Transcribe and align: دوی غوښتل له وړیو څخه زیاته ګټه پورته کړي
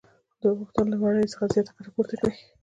دوی 0.41 0.53
غوښتل 0.59 0.85
له 0.89 0.97
وړیو 1.01 1.31
څخه 1.33 1.45
زیاته 1.53 1.71
ګټه 1.77 1.89
پورته 1.95 2.15
کړي 2.21 2.35